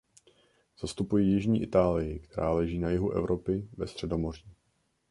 Zastupuji 0.79 1.25
jižní 1.27 1.61
Itálii, 1.63 2.19
která 2.19 2.51
leží 2.51 2.79
na 2.79 2.89
jihu 2.89 3.11
Evropy, 3.11 3.67
ve 3.77 3.87
Středomoří. 3.87 4.51